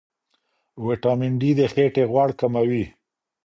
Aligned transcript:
ویټامین 0.85 1.33
ډي 1.41 1.51
د 1.59 1.61
خېټې 1.73 2.03
غوړ 2.11 2.29
کموي. 2.39 2.85